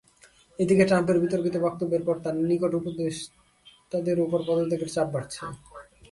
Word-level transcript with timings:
এদিকে 0.59 0.83
ট্রাম্পের 0.85 1.17
বিতর্কিত 1.23 1.55
বক্তব্যের 1.65 2.03
পর 2.07 2.15
তাঁর 2.23 2.35
নিকট 2.41 2.71
উপদেষ্টাদের 2.79 4.17
ওপর 4.25 4.39
পদত্যাগের 4.47 4.89
চাপ 4.95 5.07
বাড়ছে। 5.13 5.39